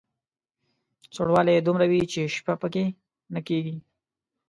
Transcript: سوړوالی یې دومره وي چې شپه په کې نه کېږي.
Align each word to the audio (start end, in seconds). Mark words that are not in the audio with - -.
سوړوالی 1.15 1.51
یې 1.55 1.61
دومره 1.67 1.85
وي 1.91 2.01
چې 2.11 2.21
شپه 2.35 2.53
په 2.61 2.67
کې 2.73 2.85
نه 3.33 3.39
کېږي. 3.47 3.75